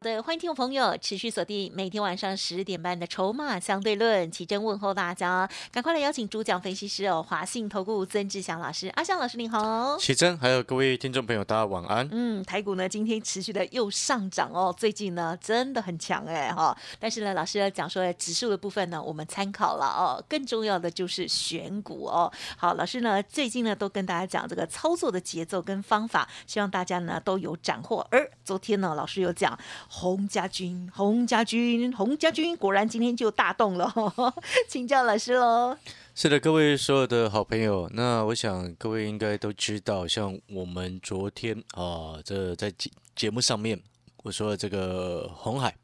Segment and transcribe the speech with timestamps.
[0.00, 12.08] 的欢迎听众朋友持续锁定每天晚上十点半的《筹码相对论》，奇真问候大家，赶快来邀请主讲分析师哦，华信投顾曾志祥老师，阿祥老师您好，奇真，还有各位听众朋友，大家晚安。
[12.12, 22.32] 嗯，台股呢今天持续的又上涨哦，最近呢真的很强哎哈，但是呢老师讲说指数的部分呢我们参考了哦，更重要的就是选股哦。
[22.56, 28.06] 好，老师呢最近呢都跟大家讲这个操作的节奏跟方法，希望大家呢都有斩获。
[28.12, 29.58] 而昨天呢老师有讲。
[29.88, 33.92] 洪家军，洪家军，洪家军，果然今天就大动了，
[34.68, 35.76] 请教老师喽。
[36.14, 43.80] 是的，各位所有的好朋友，那我想各位应该都知道，像我们昨天啊，这在节节目上面
[44.22, 45.74] 我说这个红海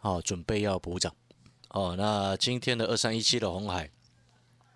[0.00, 1.12] 啊，准备要补涨
[1.70, 1.94] 哦。
[1.96, 3.90] 那今天的二三一七的红海。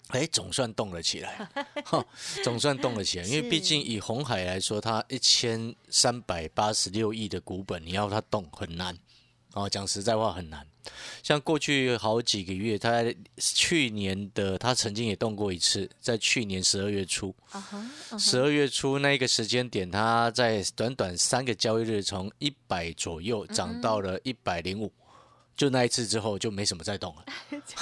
[0.08, 1.48] 哎，总算动了起来，
[2.42, 3.24] 总算动了起来。
[3.26, 8.96] 因为毕竟以红海来说，它一千三百八十六亿的股本，你要它动很难。
[9.54, 10.66] 哦，讲实在话很难。
[11.22, 13.04] 像过去好几个月，它
[13.36, 17.34] 去年的它曾经也动过一次，在去年十二月初，
[18.18, 24.90] 十二月初那个时间点，它在短短三个交易日，从一百左右涨到了一百零五。
[25.58, 27.24] 就那一次之后就没什么再动了。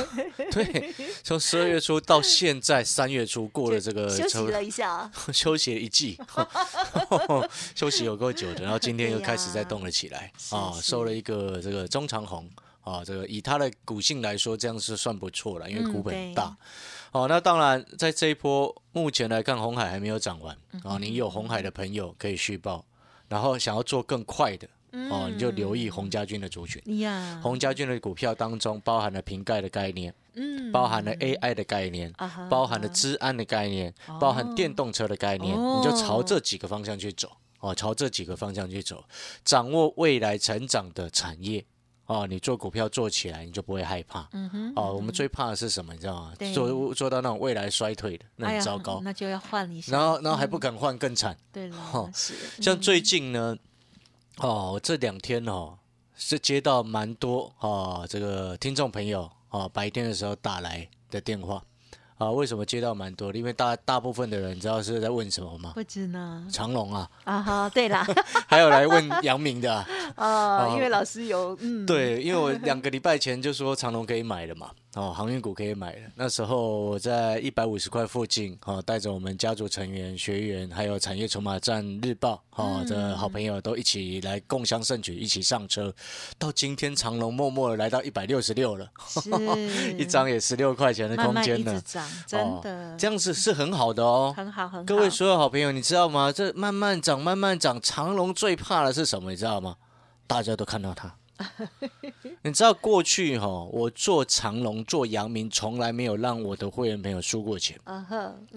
[0.50, 6.19] 对，从十二月初到现在三月初过了这个休息了一下， 休息了一季，
[7.77, 10.32] 休息有够久的，然后今天又开始再动了起来。
[10.50, 12.48] 啊，收了一个这个中长红
[12.80, 16.56] 啊，这个以它的股性来说，这样是算不错了，因为股本大。
[17.12, 20.56] 哦，那当然在这一波目前来看，红海还没有涨完。
[20.82, 22.86] 啊，你有红海的朋友可以续报，
[23.28, 24.66] 然后想要做更快的。
[25.11, 26.82] 哦，你就留意洪家军的族群。
[27.43, 32.12] 洪家军的股票当中包含了瓶盖的概念，嗯，包含了 AI 的概念，
[32.50, 37.31] 包含了治安的概念，包含电动车的概念，你就朝这几个方向去走。
[37.60, 39.03] 哦，朝这几个方向去走，
[39.44, 41.65] 掌握未来成长的产业。
[42.04, 44.28] 哦，你做股票做起来，你就不会害怕。
[44.32, 44.72] 嗯哼。
[44.76, 45.92] 哦，我们最怕的是什么？
[45.92, 46.32] 你知道吗？
[46.54, 49.00] 做做到那种未来衰退的，那很糟糕。
[49.03, 49.91] 那就要换一下。
[49.91, 51.37] 然后，然后还不敢换，更惨。
[51.53, 52.34] 对了，是。
[52.62, 53.56] 像最近呢？
[54.38, 55.78] 哦，这两天哦
[56.14, 61.62] 是接到蛮多哦，这个听众朋友哦，白天的时候打来的电话
[62.19, 63.32] 啊，为什么接到蛮多？
[63.32, 65.72] 因为大大部分的人你知道是在问什么吗？
[65.74, 66.47] 不知呢。
[66.50, 67.10] 长隆啊。
[67.24, 68.06] 啊哈，对啦。
[68.47, 69.74] 还有来问杨明的。
[70.16, 71.84] 啊， 因为老师有嗯。
[71.86, 74.70] 对，因为我两个礼拜前就说长隆可以买了嘛。
[74.97, 76.01] 哦，航运股可以买了。
[76.15, 85.95] 那时候我在一百五十块附近，哦，带着我们家族成员、学员，还有产业筹码站日报，哦，的好朋友都一起来共襄盛举，一起上车。
[86.39, 88.89] 到今天长隆默默的来到一百六十六了，
[89.99, 91.83] 一张也十六块钱的空间呢。
[92.27, 94.84] 真的，这样子是很好的哦，很好很好。
[94.84, 96.33] 各位所有好朋友，你知道吗？
[96.33, 99.31] 这慢慢涨，慢慢涨，长隆最怕的是什么？
[99.31, 99.77] 你知道吗？
[100.27, 101.15] 大家都看到它。
[102.42, 107.78] 你知道过去哈，我做长隆、做阳明，从来没有让我的会员朋友输过钱。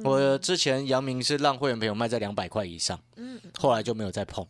[0.03, 4.45] 我之前阳明是让会员朋友卖在两百块以上，嗯，后来就没有再碰。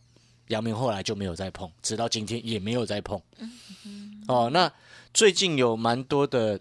[0.48, 3.20] 阳明后来就没有再碰，直到今天也没有再碰。
[4.26, 4.72] 哦，那
[5.14, 6.58] 最近有蛮多的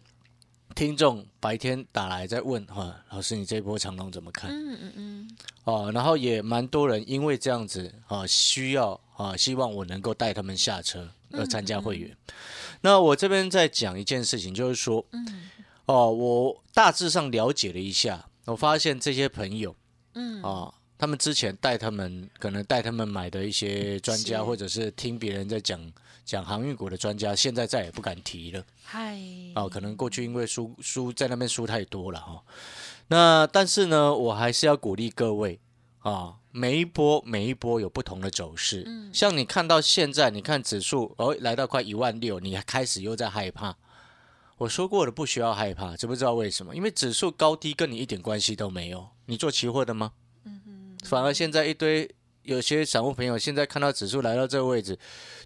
[0.76, 4.52] 听众白天打来在问哈，老师你这波长隆怎么看？
[4.52, 5.38] 嗯嗯嗯。
[5.64, 11.10] 哦，然后也蛮多人因为这样子啊，需要啊，希望我能够带他们下车。
[11.32, 12.16] 要参加会员，
[12.82, 15.06] 那我这边再讲一件事情，就是说，
[15.86, 19.76] 哦，我大致上了解了一下，我发现这些朋友，
[20.16, 25.80] 嗯，啊，他们之前带他们，可能带他们买的一些专家，或者是听别人在讲
[26.26, 28.64] 讲航运股的专家，现在再也不敢提了。
[28.84, 29.18] 嗨，
[29.56, 32.44] 哦，可能过去因为输输在那边输太多了哈。
[33.08, 35.60] 那但是呢，我还是要鼓励各位。
[36.10, 38.84] 啊，每一波每一波有不同的走势。
[38.88, 43.76] 嗯，像你看到现在，你看指数哦来到快一万六，你开始又在害怕。
[44.58, 46.76] 我说过了，不需要害怕，知不知道为什么？
[46.76, 49.08] 因为指数高低跟你一点关系都没有。
[49.28, 50.12] 你做期货的吗？
[50.46, 50.98] 嗯嗯。
[51.06, 52.10] 反而现在一堆
[52.44, 54.98] 有些散户朋友现在看到指数来到这个位置，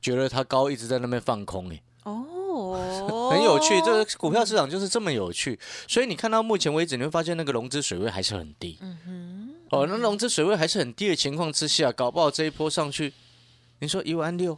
[0.01, 1.69] 觉得它高，一直在那边放空。
[1.69, 5.59] 哎，哦，很有趣，这个股票市场就是这么有趣。
[5.87, 8.79] 所以你看到目前为止，你会发现那个融资水位还是很低。
[8.81, 9.42] 嗯哼。
[9.73, 13.13] 哦，那融资水位还是很低的情况之下，搞不好这一波上去，
[13.79, 14.57] 你说一万六、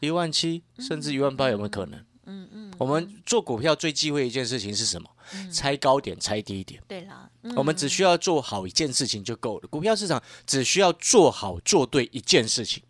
[0.00, 2.04] 一万七，甚至一万八有没有可能？
[2.26, 5.10] 嗯嗯，我们做股票最忌讳一件事情是什么？
[5.52, 6.82] 猜高点，猜低点。
[6.88, 9.68] 对啦，嗯我们只需要做好一件事情就够了。
[9.68, 12.82] 股票市场只需要做好做对一件事情。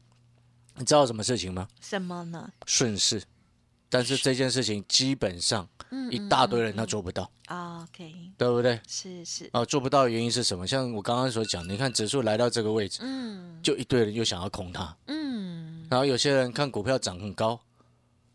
[0.77, 1.67] 你知道什么事情吗？
[1.81, 2.53] 什么呢？
[2.67, 3.23] 顺势。
[3.95, 8.81] 但是这件事情基本上嗯一大堆人他做不到，啊，OK，对不对？
[8.89, 10.67] 是是，啊，做不到的原因是什么？
[10.67, 13.61] 像我刚刚所讲，你看指数来到这个位置，嗯。
[13.63, 17.61] 就一堆人又想要空它，嗯，然后有些人看股票涨很高，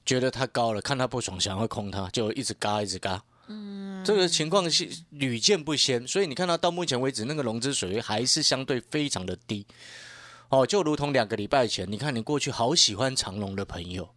[0.06, 3.22] 觉得它高了，看它不爽，想要空它，就一直嘎一直嘎。
[3.48, 9.66] 嗯，这个情况是屡见不鲜，所以你看到到目前为止，那个融资水位还是相对非常的低。
[10.48, 14.10] 哦，就如同两个礼拜前，你看你过去好喜欢长隆的朋友，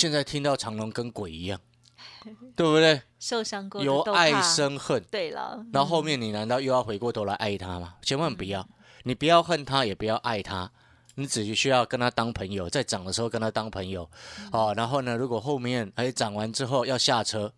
[0.00, 1.60] 现在听到长隆跟鬼一样，
[2.56, 3.02] 对不对？
[3.18, 7.96] 受伤过由爱生恨，对了，然后后面你难道又要回过头来爱他吗？
[8.00, 8.66] 千万不要，
[9.02, 10.70] 你不要恨他，也不要爱他，
[11.16, 14.08] 你只需要跟他当朋友，在涨的时候跟他当朋友，
[14.52, 17.52] 哦，然后呢，如果后面哎涨完之后要下车，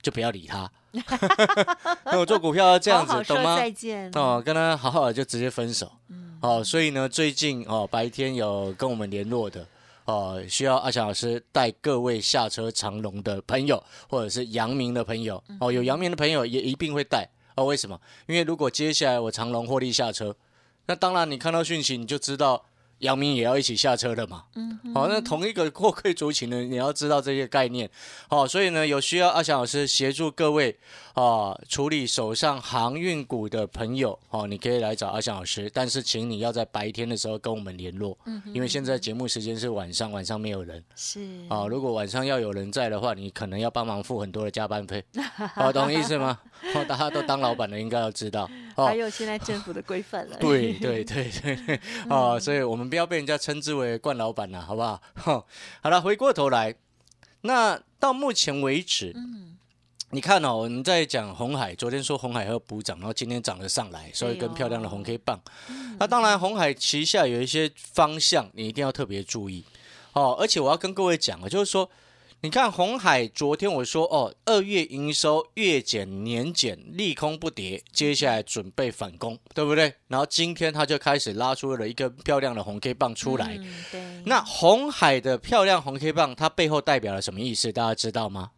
[0.00, 0.70] 就不要理他。
[2.06, 3.56] 那我做股票要这样子，好好懂吗？
[3.56, 5.90] 再见哦，跟他好好的就直接分手。
[6.10, 9.66] 嗯哦，所以呢，最近哦白天有跟我们联络的。
[10.08, 17.28] 哦，需要阿翔老师带各位下车长隆的朋友，或者是阳明的朋友，哦，有阳明的朋友也一定会带。
[17.56, 18.00] 哦，为什么？
[18.26, 20.34] 因为如果接下来我长隆获利下车，
[20.86, 22.64] 那当然你看到讯息你就知道
[23.00, 24.44] 阳明也要一起下车的嘛。
[24.54, 27.88] 嗯，好、那同一个货柜族群呢，你要知道这些概念。
[28.28, 30.76] 好、所以呢，有需要阿翔老师协助各位
[31.14, 40.82] 啊、处理手上航运股的朋友，哦，你可以来找阿翔老师，但是请你要在白天的时候跟我们联络，嗯因为现在节目时间是晚上，晚上没有人。
[40.94, 45.04] 是啊、如果晚上要有人在的话，你可能要帮忙付很多的加班费，
[45.56, 46.38] 哦，懂意思吗？
[46.74, 48.48] 哦，大家都当老板的，应该要知道。
[48.78, 55.02] 哦还，有现在政府的规范了，对对对对对， 哦，所以我们不要被人家称之为冠老板了，好不好？
[55.18, 55.44] 哈，
[55.82, 56.72] 好了，回过头来，
[57.40, 59.12] 那到目前为止，
[60.10, 65.40] 你看哦，我们在讲红海，昨天说红海要补涨，然后今天涨了上来，所以跟漂亮的红 K 棒。
[65.98, 69.64] 那当然，红海旗下有一些方向，你一定要特别注意
[70.12, 70.36] 哦。
[70.38, 71.90] 而且我要跟各位讲啊，就是说。
[72.40, 79.92] 你看红海，昨天我说哦，二月营收月减年减，利空不跌，接下来准备反攻，对不对？
[80.06, 83.58] 然后今天它就开始拉出了一根漂亮的红 K 棒出来。
[83.60, 87.72] 嗯对，那红海的漂亮红 K 棒，它背后代表了什么意思？
[87.72, 88.52] 大家知道吗？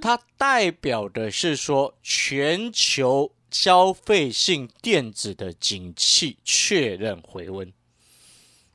[0.00, 7.72] 它代表的是说全球消费性电子的景气确认回温。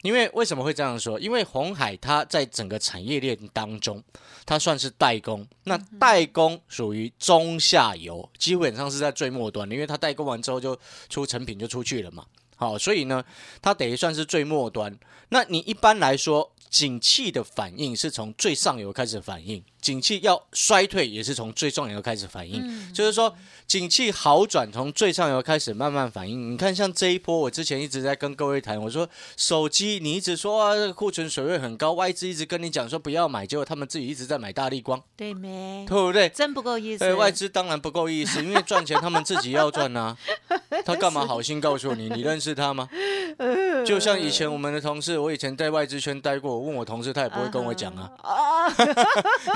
[0.03, 1.17] 因为为什么会这样说？
[1.17, 4.03] 因为红海它在整个产业链当中，
[4.45, 5.47] 它算是代工。
[5.63, 10.77] 那代工属于中下游，基本上是在最末端的，因为它代工完之后就
[11.07, 12.25] 出成品就出去了嘛。
[12.57, 13.23] 好，所以呢，
[13.61, 14.94] 它等于算是最末端。
[15.29, 22.91] 那你一般来说，景气的反应是从最上游开始反应，景气要衰退也是从最上游开始反应。
[22.94, 23.35] 就是说，
[23.68, 26.53] 景气好转从最上游开始慢慢反应。
[26.53, 35.86] 你看，像这一波，我之前一直在跟各位谈，我说手机你一直说啊，这个库存水位很高，外资一直跟你讲说不要买，结果他们自己一直在买大力光，对没？
[35.88, 36.29] 对不对？
[36.29, 37.03] 真不够意思。
[37.03, 40.15] 对，外资当然不够意思，因为赚钱他们自己要赚呐、
[40.86, 42.07] 他干嘛好心告诉你？
[42.09, 42.88] 你认识他吗？
[43.86, 48.09] 就像以前我们的同事，我以前在外资圈待过，我问我同事，他也不会跟我讲啊。
[48.21, 48.68] 啊，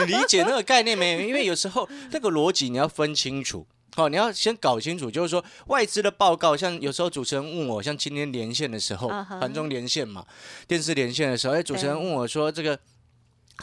[0.05, 1.27] 你 理解那个概念没有？
[1.27, 3.65] 因为有时候那个逻辑你要分清楚。
[3.95, 10.23] 好，你要先搞清楚，就是说外资的报告，像有时候主持人问我，像今天连线的时候盘中连线嘛，
[10.67, 12.77] 电视连线的时候，哎，主持人问我说这个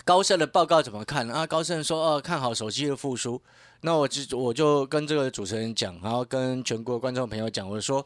[0.04, 1.46] 高盛的报告怎么看啊？
[1.46, 3.40] 高盛说哦，看好手机的复苏。
[3.82, 8.04] 那我就我就跟这个主持人讲，然后跟全国观众朋友讲，我说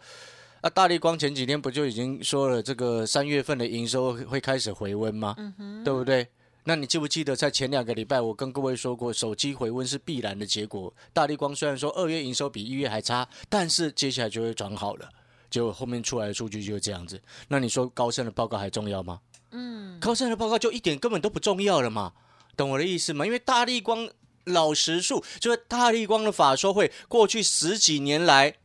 [0.60, 5.34] 啊，大力光前几天不就已经说了，这个三月份的营收会会开始回温吗？
[5.82, 6.28] 对不对？
[6.68, 10.92] 那你记不记得在前两个礼拜，我跟各位说过，手机回温是必然的结果。
[11.14, 15.08] 大力光虽然说二月营收比一月还差，但是接下来就会转好了。
[15.48, 17.18] 结果后面出来的数据就是这样子。
[17.48, 19.18] 那你说高盛的报告还重要吗？
[19.52, 22.12] 嗯，高盛的报告就一点根本都不重要了嘛，
[22.54, 23.24] 懂我的意思吗？
[23.24, 24.06] 因为大力光
[24.44, 28.56] 老实数，就是大力光的法说会，过去十几年来，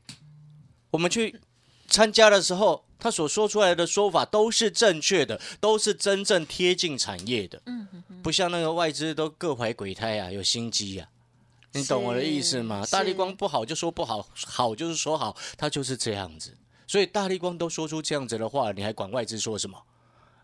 [0.92, 1.40] 我们去
[1.88, 7.86] 参加的时候，他所说出来的说法都是正确的，都是真正贴近产业的，嗯
[8.24, 11.10] 不像那个外资都各怀鬼胎啊，有心机啊。
[11.74, 12.86] 你懂我的意思吗？
[12.90, 16.56] 大力光不好就说不好，好就是说好，他就是这样子。
[16.88, 19.78] 所以大力光都说出这样子的话，你还管外资说什么？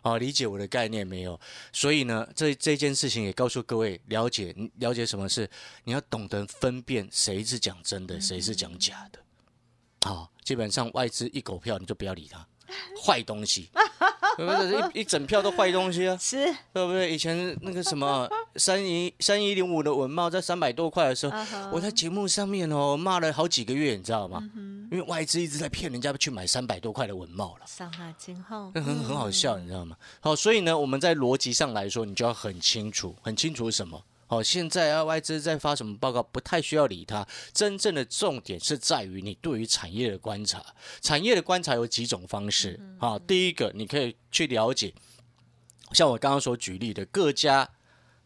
[0.03, 1.39] 哦，理解我的概念没有？
[1.71, 5.49] 所以呢，这这件事情也告诉各位，了解了解什么是，
[5.85, 9.19] 你要懂得分辨谁是讲真的，谁是讲假的。
[10.05, 12.47] 好、基本上外资一狗票你就不要理他，
[13.05, 13.69] 坏东西。
[14.37, 14.79] 对不对？
[14.93, 17.11] 一一整票都坏东西啊，是，对不对？
[17.13, 21.37] 以前那个什么 三一三一零五的文茂在三百多块的时候，
[21.73, 24.41] 我在节目上面哦骂了好几个月，你知道吗？
[24.91, 27.65] 因为外资一直在骗人家去买三百多块的文茂了。
[27.67, 29.97] 上海今后那很很好笑，你知道吗？
[30.21, 34.01] 好，所以呢，我们在逻辑上来说，你就要很清楚，很清楚什么。
[34.31, 37.27] 好，现在啊，外资在发什么报告，不太需要理它。
[37.51, 40.63] 真正的重点是在于你对于产业的观察。
[41.01, 42.79] 产业的观察有几种方式。
[42.99, 44.93] 好，第一个，你可以去了解，
[45.93, 47.67] 像我刚刚所举例的各家，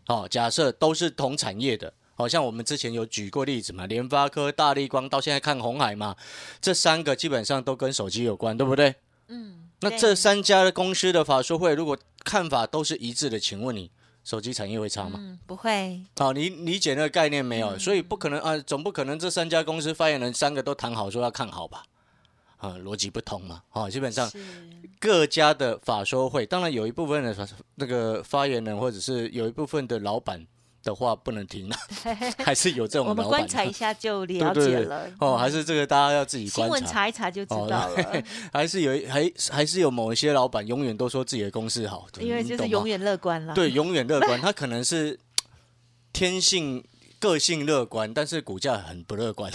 [0.07, 1.93] 哦，假设都是同产业的。
[2.15, 6.17] 好像我们之前有举过例子嘛，联发科、大力光，到现在看红海嘛，
[6.61, 8.93] 这三个基本上都跟手机有关，对不对？
[9.29, 13.89] 嗯，那这三家的公司的法说会，如果看法都是一致的，请问你
[14.23, 15.19] 手机产业会差吗？
[15.21, 17.79] 嗯不会，好、你理解那个概念没嗯有？
[17.79, 21.83] 所以不可能啊，总不可能这三家公司发言人三个都谈好说要看好吧？
[22.57, 23.61] 啊，逻辑不通嘛。
[23.73, 24.31] 哦，基本上
[24.99, 30.47] 各家的法说会，当然有一部分的法那个发言人或者是有一部分的老板
[30.83, 31.75] 的话不能停了，
[32.43, 35.09] 还是有这种我们观察一下就对了解了。
[35.19, 36.85] 哦，还是这个大家要自己新观察。
[36.85, 43.53] 闻查一查就知哦道了， 还是有一还还是有某一些老板永远都说自己的公司好，因为就是永远乐观了。
[43.53, 44.39] 对，永远乐观。
[44.41, 45.17] 他可能是
[46.11, 46.83] 天性
[47.19, 49.51] 个性乐观，但是股价很不乐观。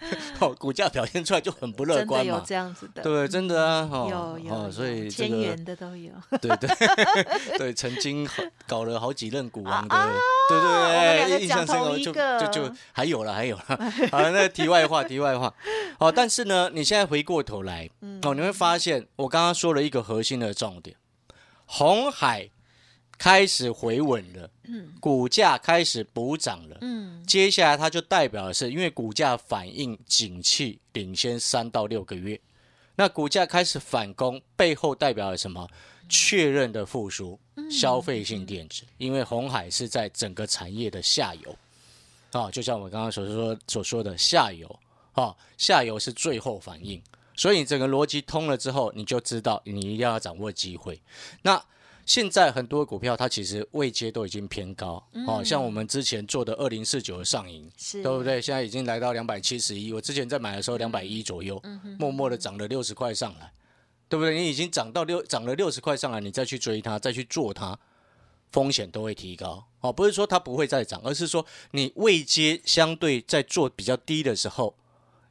[0.40, 2.34] 哦，股价表现出来就很不乐观嘛。
[2.34, 6.12] 有这样子的，对，真的啊，哦有有哦，所以这千个元的都有。
[6.40, 10.10] 对对对，曾经好搞了好几任股王的，啊
[10.48, 13.64] 对对对，印象深讲刻就就就还有了还有了，
[14.10, 15.52] 好，那题外话题外话，
[15.98, 20.96] 好，但是呢，你现在回过头来，嗯哦，你会发现我刚刚说了一个核心的重点，
[21.66, 22.50] 红海
[23.22, 24.50] 开始回稳了，
[24.98, 26.78] 股价开始补涨了。
[26.80, 32.40] 嗯，接下来它就代表的是，因为股价反应景气领先三到六个月，
[32.96, 35.68] 那股价开始反攻，背后代表了什么？
[36.08, 37.38] 确认的复苏，
[37.70, 41.56] 消费性电子，因为红海是在整个产业的下游，
[42.32, 44.80] 啊，就像我刚刚所说所说的下游，
[45.12, 47.00] 啊，下游是最后反应，
[47.36, 51.00] 所以你整个逻辑通了之后，你就知道你一定要掌握机会。
[51.42, 51.64] 那
[52.04, 58.42] 现在很多股票它其实位阶都已经偏高，哦，像我们之前做的二零四九的上影，对不对？
[58.42, 61.62] 现在已经来到两百七十一，我之前在买的时候两百一左右，
[61.98, 63.52] 默默的涨了六十块上来，
[64.08, 64.38] 对不对？
[64.38, 67.78] 你已经涨到六涨了六十块上来，你再去追它，再去做它，
[68.50, 69.92] 风险都会提高哦。
[69.92, 74.76] 不是说它不会再涨，而是说你位阶相对在做比较低的时候，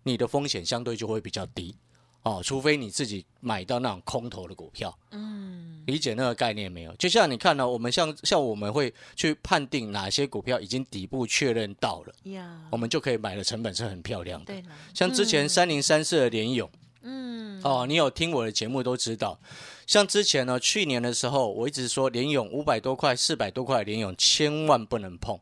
[0.04, 1.75] 你的风险相对就会比较低
[2.24, 2.42] 哦。
[2.44, 6.96] 除非你自己买到那种空头的股票，嗯，理解那个概念没有？
[6.96, 12.13] 就像你看呢、我们像像我们会去判定哪些股票已经底部确认到了。
[12.32, 14.54] 呀我，们就可以买的成本是很漂亮的。
[14.54, 16.70] 对了，像之前三零三四的联勇，
[17.01, 19.40] 嗯，哦，你有听我的节目都知道。
[19.88, 25.38] 像之前呢，去年的时候，我一直说联勇五百多块、四百多块的联勇千万不能碰。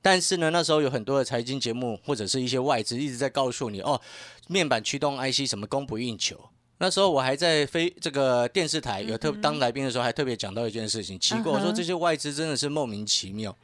[0.00, 4.00] 但是呢，那时候有很多的财经节目或者是一些外资一直在告诉你，哦，
[4.48, 6.38] 面板驱动 IC 什么供不应求。
[6.78, 13.56] 那时候我还在非这个电视台有特当来宾的时候，还特别讲到一件事情，奇怪，我说这些外资真的是莫名其妙。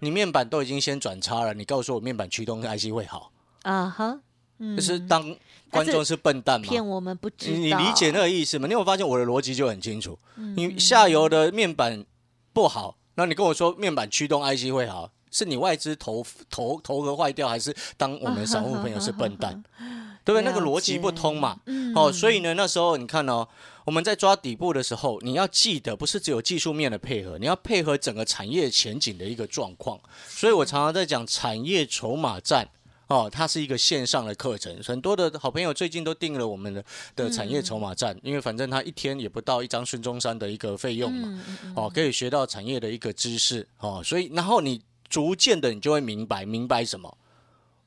[0.00, 3.30] 你面板都已经先转差了，你告诉我面板驱动 IC 会好，
[3.62, 4.20] 啊哈，
[4.58, 5.34] 嗯，就是当
[5.70, 6.66] 观众是笨蛋嘛？
[6.68, 8.66] 骗我们不知道，你你理解那个意思吗？
[8.66, 10.18] 你有发现我的逻辑就很清楚？
[10.34, 12.04] 你下游的面板
[12.52, 19.62] 不好，那你跟我说面板驱动 IC 会好，是你外资头头头壳坏掉，还是当我们散户朋友是笨蛋？
[20.24, 20.42] 对不对？
[20.42, 21.60] 那个逻辑不通嘛。
[21.94, 23.46] 哦，所以呢，那时候你看哦，
[23.84, 30.00] 我们在抓底部的时候，你要记得，不是只有技术面的配合，你要配合整个产业前景的一个状况。
[30.26, 32.68] 所以我常常在讲产业筹码战。
[33.08, 41.40] 哦，它是一个线上的课程，很多的好朋友最近都订了我们的的产业筹码站，因为反正他一天也不到一张孙中山的一个费用嘛，
[41.76, 47.16] 哦，可以学到产业的一个知识哦，所以然后你逐渐的你就会明白明白什么。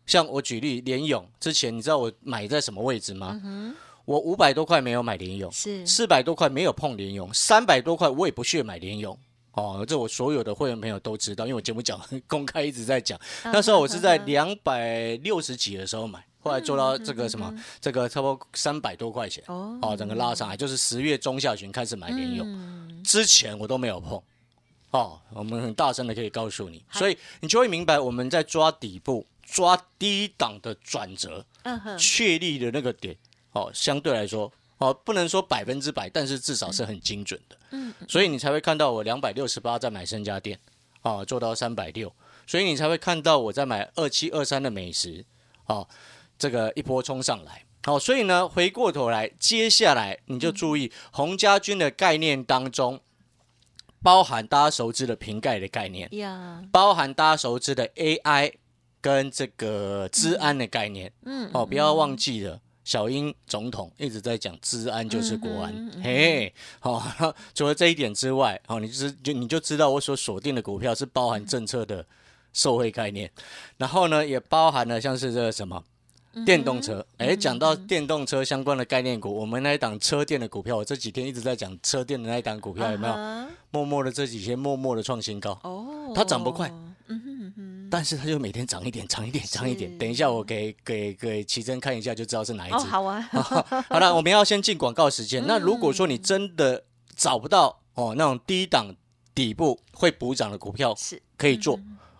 [0.05, 3.39] 像我举例联勇之前，你知道我买在什么位置吗？
[4.05, 9.15] 我五百多块没有买联勇，是四百多块没有碰联勇，三百多块我也不屑买联勇。
[9.51, 13.19] 哦，这我所有的会员朋友都知道，因为我节目讲公开一直在讲。
[13.43, 24.19] 那时候我是在两百六十几的时候买，后来做到这个什么，这个差不多三百多块钱，哦哦，整个拉上来，就是十月中下旬开始买联勇，之前我都没有碰。
[24.91, 33.15] 哦，我们很大声的可以告诉你，所以你就会明白我们在抓底部、抓低档的转折，嗯哼，确立的那个点，
[33.51, 37.55] 哦，相对来说，哦，不能说百分之百，但是至少是很精准的。
[37.71, 40.59] 嗯，所以你才会看到我两百六十八在买深家店，
[41.03, 42.11] 哦，做到三百六，
[42.47, 45.23] 所以你才会看到我在买二七二三的美食，
[45.67, 45.87] 哦，
[46.39, 47.63] 这个一波冲上来。
[47.83, 52.99] 好，所以呢，回过头来，接下来你就注意洪家军的概念当中，
[54.01, 58.53] 包含大家熟知的瓶盖的概念，呀，包含大家熟知的 AI
[59.01, 61.11] 跟这个治安的概念。
[61.25, 62.59] 嗯，哦，不要忘记了。
[62.85, 66.99] 小英总统一直在讲治安就是国安，嘿，好、
[67.53, 72.03] 除了这一点之外，好、你就是就你就知道我所锁定的股票是包含政策的
[72.51, 73.29] 受惠概念，
[73.77, 75.83] 然后呢，也包含了像是这个什么
[76.45, 83.15] 电动车，哎、讲到电动车相关的概念股，我们那一档车电的股票，我这几天一直在讲车电的那一档股票，有没有？
[83.71, 86.71] 默默的这几天默默的创新高，哦，它涨不快。
[87.07, 89.97] 嗯哼嗯哼，但是它就每天涨一点，涨一点，涨一点。
[89.97, 92.77] 等一下我给给给奇珍看一下，就知道是哪一只。
[92.77, 93.21] 哦，好啊，
[93.89, 95.45] 好了，我们要先进广告时间。
[95.47, 96.83] 那如果说你真的
[97.15, 98.95] 找不到哦那种低档
[99.33, 101.21] 底部会补涨的股票是。
[101.37, 101.79] 可以做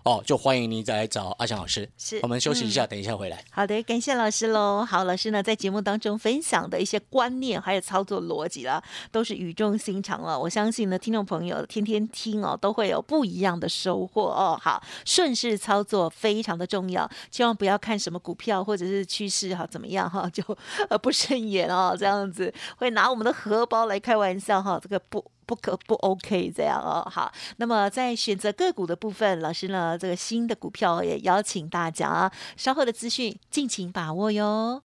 [0.09, 1.87] 哦，就欢迎你再来找阿翔老师。
[1.95, 3.45] 是我们休息一下，等一下回来。
[3.51, 4.83] 好的，感谢老师喽。
[4.83, 10.39] 好，老师呢在节目当中分享的一些观念还有操作逻辑啦，都是语重心长了。
[10.39, 14.59] 我相信呢，听众朋友天天听哦，都会有不一样的收获哦。
[14.59, 20.43] 好，顺势操作非常的重要，千万不要看什么股票或者是趋势哈怎么样哈， 就
[20.89, 25.23] 呃不顺眼哦，这样子会拿我们的荷包来开玩笑哈，这个不。
[25.49, 34.83] 不可不 OK 这样哦，好，那么在选择个股的部分，老师呢这个新的股票也邀请大家稍后的资讯敬请把握哟。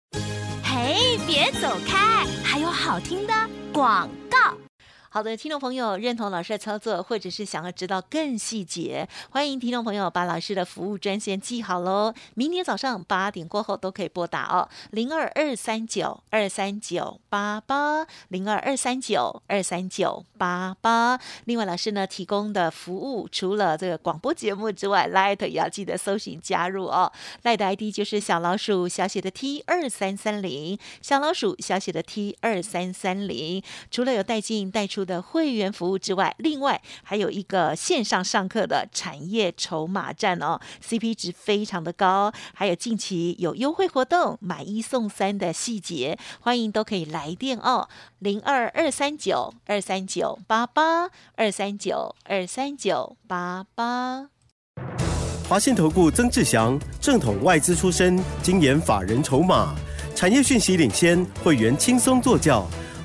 [0.63, 3.33] 嘿，别走开，还有好听的
[3.73, 4.62] 广告。
[5.13, 12.11] 好的，听众朋友认同老师的操作，或者是想要知道更细节，欢迎听众朋友把老师的服务专线记好喽。
[12.33, 21.19] 明天早上八点过后都可以拨打哦，零二二三九二三九八八，零二二三九二三九八八。
[21.45, 27.11] 另外，老师呢提供的服务，除了这个广播节目之外，Light 也要记得搜寻加入哦。
[27.43, 33.61] Light 的 ID 就是小老鼠小写的 T 二三三零，小老鼠小写的 T 二三三零。
[33.91, 47.87] 除了有带进带出的会员服务之外，另外还有一个线上上课的产业筹码站哦，CP 值非常的高，还有近期有优惠活动，买一送三的细节，欢迎都可以来电哦，
[48.19, 54.29] 零二二三九二三九八八二三九二三九八八。
[55.49, 59.75] 华信投顾曾志祥，正统外资出身，精研法人筹码，
[60.15, 62.65] 产业讯息领先，会员轻松做教，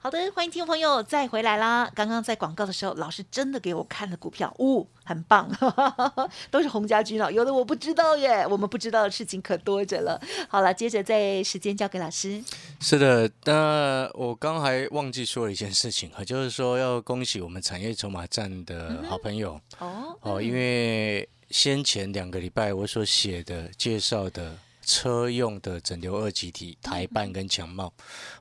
[0.00, 1.90] 好的，欢迎听众朋友再回来啦！
[1.92, 5.50] 刚刚在广告的时候，老师真的给我看了股票，哦，很棒，
[6.52, 10.18] 都是洪家军哦，有的我不知道耶，我们不知道的事情可多着了。
[10.48, 12.40] 好了，接着再时间交给老师。
[12.80, 24.56] 是的，那我刚还忘记说了一件事情啊，就是说要恭喜我们产业筹码站的好朋友、哦，哦，因为先前两个礼拜我所写的介绍的
[24.88, 27.92] 车用的整流二极体台办跟强茂，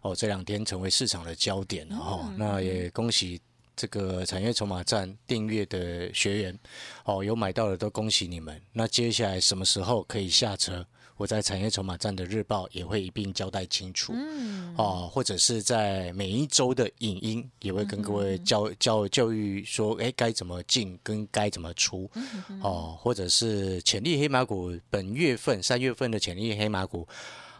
[0.01, 3.39] 哦，这两天成为市场的焦点了哦，那也恭喜。
[3.79, 6.59] 这个产业筹码站订阅的学员，
[7.05, 8.59] 哦，有买到的都恭喜你们。
[8.73, 10.83] 那接下来什么时候可以下车？
[11.17, 14.13] 我在产业筹码站的日报也会一并交代清楚。
[14.15, 22.09] 嗯，哦，或者是在每一周的影音也会跟各位教教教育说，哎，该怎么进跟该怎么出，
[22.61, 27.07] 哦，或者是潜力黑马股本月份三月份的潜力黑马股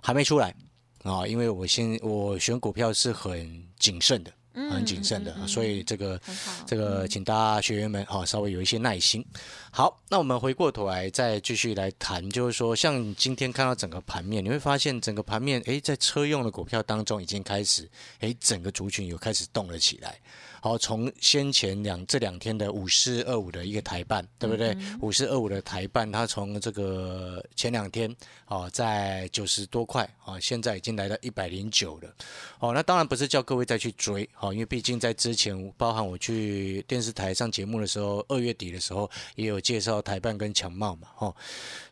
[0.02, 0.56] 还没出来
[1.04, 4.34] 啊、因为我先我选股票是很谨慎的。
[4.72, 6.20] 很谨慎的，所以这个
[6.66, 9.24] 这个，请大家学员们哈、稍微有一些耐心。
[9.72, 17.88] 好，那我们回过头来再继续来谈，就是说，像今天看到整个盘面，你会发现整个盘面，诶，在车用的股票当中已经开始，
[18.22, 20.20] 诶，整个族群有开始动了起来。
[20.68, 24.76] 好，从先前两这两天的五四二五的一个台办，对不对？
[25.00, 28.14] 五四二五的台办，它从这个前两天
[28.48, 32.14] 哦，在九十多块啊，现在已经来到一百零九了。
[32.60, 41.34] 哦，那当然不是叫各位再去追，好、因为毕竟在之前，包含我去电视台上节目的时候，二月底的时候也有介绍台办跟强茂嘛，哦，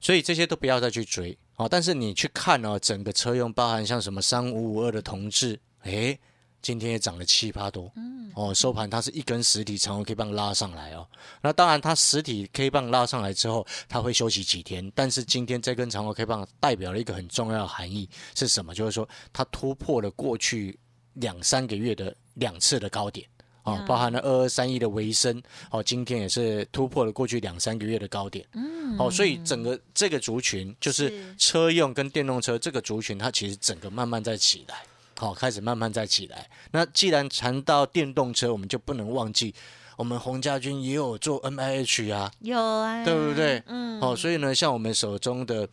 [0.01, 6.19] 所以这些都不要再去追，哦，但是你去看哦，整个车用包含像什么三五五二的同志，诶，
[6.65, 11.08] 今天也涨了七八多，嗯，哦，收盘它是一根实体长红 K 棒拉上来哦，
[11.43, 18.73] 那当然它实体 K 棒拉上来之后，它会休息几天，但是今天这根长红 K 棒代表了一个很重要的含义是什么？
[18.73, 20.75] 就是说它突破了过去
[21.13, 23.28] 两三个月的两次的高点。
[23.62, 28.95] 哦，包含了二二三一的维生，哦，今天也是突破了过去两三个月的高点，嗯。
[28.97, 31.36] 哦，所以整个这个族群就是是。
[31.38, 34.84] 车用跟电动车这个族群，它其实整个慢慢在起来，
[35.17, 36.49] 好、开始慢慢再起来。
[36.71, 39.54] 那既然谈到电动车，我们就不能忘记
[39.97, 43.63] 我们洪家军也有做 N I H 啊，有啊，对不对？
[43.67, 45.67] 嗯，哦，所以呢，像我们手中的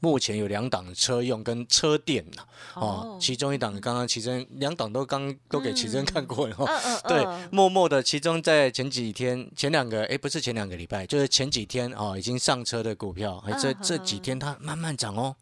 [0.00, 2.42] 目前有两档的车用跟车电呐、
[2.74, 6.66] 哦，其中一档刚刚奇珍两档都刚都给奇珍看过了、哦。
[6.66, 15.34] 嗯嗯 对嗯，默默的，其中在前几天、前两个，哎，不是前两个礼拜，就是前几天哦，已经上车的股票，哎，这嗯这几天它慢慢涨哦，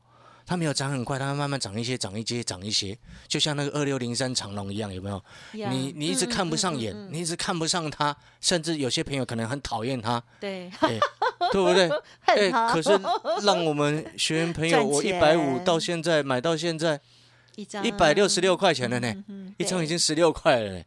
[0.46, 5.16] 它没有涨很快，它慢慢涨一些，涨一些，涨一些，就像那个二六零三长龙一样，有没有？
[5.58, 7.12] 呀你你一直看不上眼，嗯嗯嗯嗯。
[7.12, 10.98] 你一直看不上它，甚至有些朋友可能很讨厌它，对，哎，
[11.50, 11.90] 对不对？
[12.26, 12.90] 哎可是
[13.42, 15.20] 让我们学员朋友， 我一钱。
[15.20, 17.00] 百五到现在买到现在
[17.82, 20.84] 一百六十六块钱了呢，嗯一张已经十六块了呢。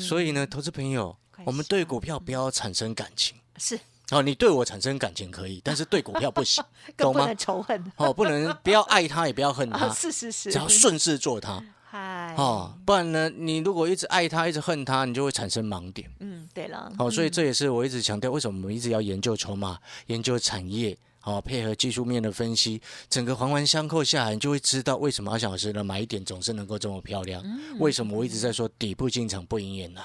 [0.00, 3.36] 所以呢，投资朋友，我们对股票不要产生感情。
[3.58, 3.78] 是
[4.10, 6.64] 哦，你对我产生感情可以，但是对股票不行，
[6.96, 7.36] 懂 吗更不能？
[7.36, 11.62] 仇恨哦，不能 不要爱它，也不要恨啊，它，是是是，只要顺势做它。
[11.90, 16.10] 嗨，哦，不然呢，你如果一直爱它，一直恨它，你就会产生盲点。
[16.20, 27.42] 嗯，对了，好、所以这也是我一直强调，为什么我们一直要研究筹码、研究产业，好、配合技术面的分析，整个环环相扣下来，你就会知道为什么阿小老师的买点总是能够这么漂亮。
[27.78, 30.04] 为什么我一直在说底部进场不赢也难？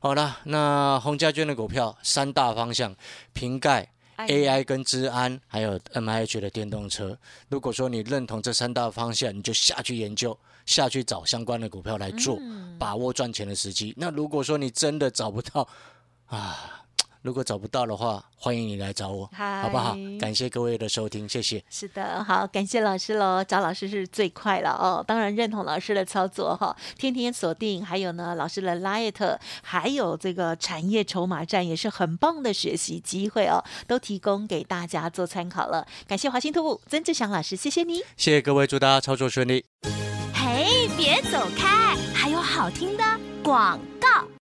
[0.00, 2.94] 好了，那洪家娟的股票三大方向：
[3.32, 7.18] 瓶盖、哎 AI 跟治安，还有 MIH 的电动车。
[7.48, 12.38] 如果说你认同这三大方向，你就下去研究，下去找相关的股票来做，
[12.78, 13.94] 把握赚钱的时机。
[13.96, 15.66] 那如果说你真的找不到
[16.26, 16.85] 啊，
[17.22, 19.96] 如果找不到的话，欢迎你来找我，好不好？
[20.20, 21.62] 感谢各位的收听，谢谢。
[21.68, 25.04] 是的，好，感谢老师喽，找老师是最快了哦。
[25.06, 35.86] 当然认同老师的操作哈，天天锁定，还有呢老师的 Light，还有这个产业筹码站也是很棒的学习机会哦，都提供给大家做参考了。
[36.06, 38.02] 感谢华兴兔曾志祥老师，谢谢你。
[38.16, 39.64] 谢谢各位，祝大家操作顺利。
[40.32, 43.02] 嘿，别走开，还有好听的
[43.42, 44.35] 广告。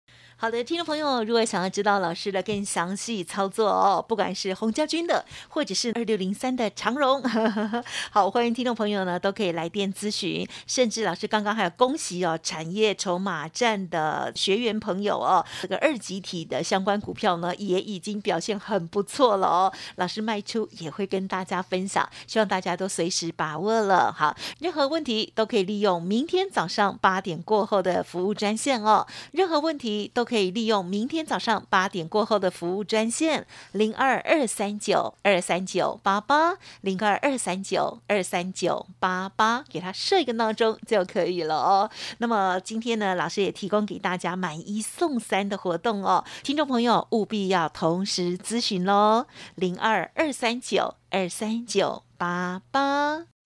[0.45, 7.23] 好的，听众朋友，如果想要知道老师的更详细操作哦，不管是洪家军的，或者是二六零三的长荣，
[8.13, 24.13] 好，欢迎听众朋友呢都可以来电咨询，甚至老师刚刚还有恭喜哦，产业筹码站的学员朋友哦，这个二级体的相关股票呢也已经表现很不错了哦，老师卖出也会跟大家分享，希望大家都随时把握了。
[24.13, 41.89] 好，任何问题都可以利用明天早上八点过后的服务专线哦，任何问题都可以可以利用明天早上八点过后的服务专线零二二三九二三九八八零二二三九二三九八八，给他设一个闹钟就可以了哦。
[42.19, 53.34] 那么今天呢，老师也提供给大家买一送三的活动哦，听众朋友务必要同时咨询喽，零二二三九二三九八八。